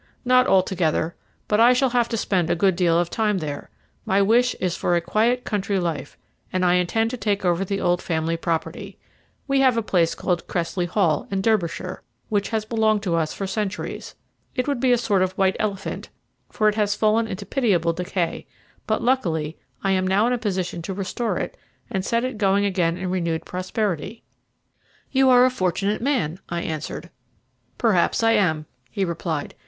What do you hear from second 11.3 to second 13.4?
Derbyshire, which has belonged to us